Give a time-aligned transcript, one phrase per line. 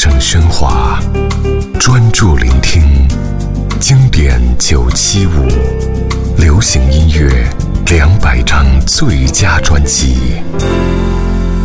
[0.00, 1.00] 声喧哗，
[1.80, 2.84] 专注聆听
[3.80, 5.48] 经典九七五，
[6.40, 7.44] 流行音乐
[7.86, 10.34] 两百张最佳专辑。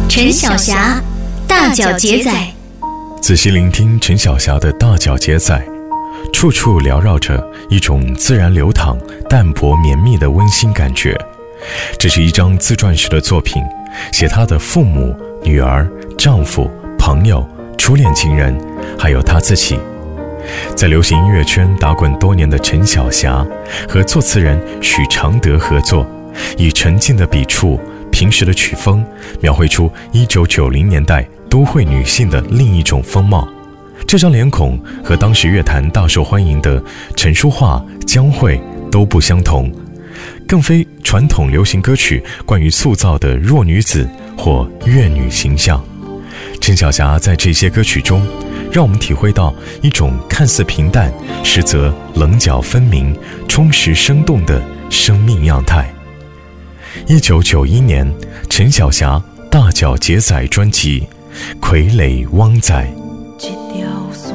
[0.10, 1.00] 陈小霞，
[1.48, 2.32] 大脚杰仔。
[3.22, 5.64] 仔细聆听陈小霞的大脚杰仔，
[6.34, 7.40] 处处缭绕着
[7.70, 8.98] 一种自然流淌、
[9.30, 11.16] 淡泊绵密的温馨感觉。
[12.00, 13.62] 这是一张自传式的作品，
[14.12, 17.48] 写她的父母、女儿、丈夫、朋友。
[17.84, 18.58] 初恋情人，
[18.98, 19.78] 还有他自己，
[20.74, 23.46] 在流行音乐圈打滚多年的陈小霞，
[23.90, 26.08] 和作词人许常德合作，
[26.58, 27.78] 以沉静的笔触、
[28.10, 29.06] 平实的曲风，
[29.42, 33.46] 描绘出1990年代都会女性的另一种风貌。
[34.08, 36.82] 这张脸孔和当时乐坛大受欢迎的
[37.18, 38.58] 陈淑桦、江蕙
[38.90, 39.70] 都不相同，
[40.48, 45.84] 更非传统流行歌曲关于塑造的弱女子或怨女形象。
[46.66, 48.26] 陈小霞在这些歌曲中，
[48.72, 53.14] 让我们体会到一种看似平淡，实则棱角分明、
[53.50, 55.94] 充实生动的生命样态。
[57.06, 58.10] 一九九一年，
[58.50, 61.06] 陈小霞大脚杰仔专辑
[61.60, 62.74] 《傀儡汪仔》。
[63.40, 64.34] 一条线，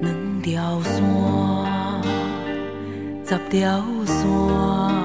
[0.00, 1.04] 两条线，
[3.28, 4.99] 十条线，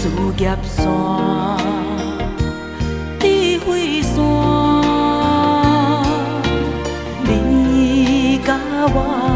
[0.00, 0.82] 事业线，
[3.18, 4.16] 智慧线，
[7.22, 8.48] 你甲
[8.94, 9.29] 我。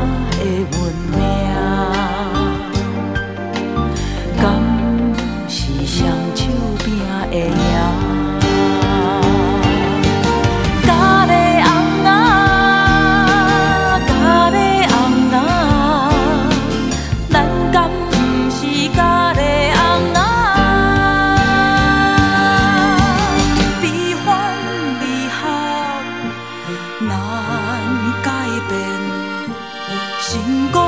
[30.34, 30.82] 成功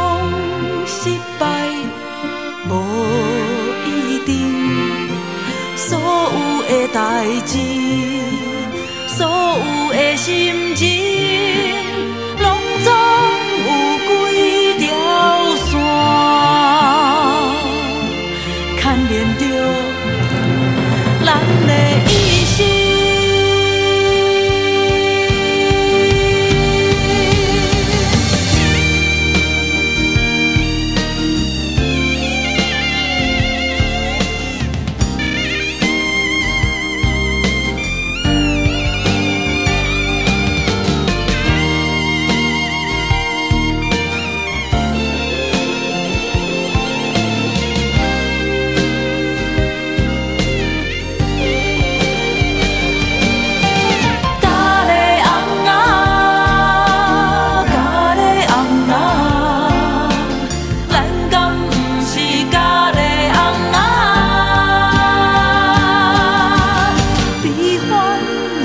[0.87, 1.09] 失
[1.39, 1.47] 败
[2.69, 2.73] 无
[3.87, 4.35] 一定，
[5.77, 6.35] 所有
[6.69, 6.99] 的代
[7.47, 7.57] 志，
[9.07, 10.85] 所有的心情，
[12.41, 12.45] 拢
[12.83, 12.93] 总
[13.67, 13.69] 有
[14.09, 14.11] 几
[14.81, 14.85] 条
[15.55, 15.65] 线
[18.83, 19.43] 牵连着
[21.25, 21.29] 咱
[21.69, 21.71] 的
[22.11, 22.13] 一
[22.57, 22.86] 生。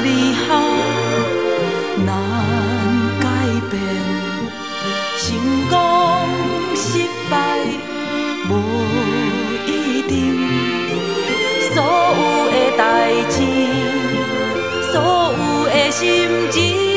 [0.03, 0.45] 离合
[2.05, 2.09] 难
[3.19, 3.25] 改
[3.69, 3.73] 变，
[5.17, 5.27] 成
[5.69, 5.75] 功
[6.75, 7.33] 失败
[8.49, 8.51] 无
[9.67, 10.11] 一定，
[11.73, 11.75] 所
[12.17, 12.79] 有的代
[13.29, 13.35] 志，
[14.91, 14.95] 所
[15.37, 16.01] 有的心
[16.51, 16.90] 情。